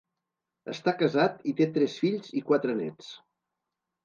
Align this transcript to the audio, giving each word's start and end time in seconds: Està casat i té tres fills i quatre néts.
Està 0.71 0.93
casat 1.01 1.45
i 1.51 1.53
té 1.59 1.67
tres 1.75 1.99
fills 2.05 2.33
i 2.41 2.43
quatre 2.49 2.77
néts. 2.81 3.13